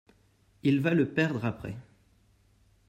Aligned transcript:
Il 0.63 0.81
va 0.81 0.95
le 0.95 1.09
perdre 1.13 1.45
après. 1.45 1.75